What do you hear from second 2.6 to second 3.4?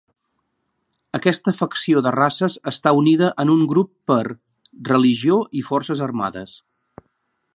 està unida